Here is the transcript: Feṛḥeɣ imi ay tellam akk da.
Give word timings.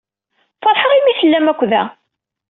Feṛḥeɣ 0.63 0.91
imi 0.93 1.09
ay 1.11 1.17
tellam 1.19 1.47
akk 1.51 1.61
da. 1.71 1.83